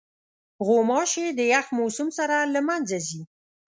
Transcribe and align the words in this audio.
غوماشې 0.65 1.25
د 1.37 1.39
یخ 1.53 1.67
موسم 1.77 2.07
سره 2.17 2.37
له 2.53 2.59
منځه 2.67 2.97
ځي. 3.07 3.21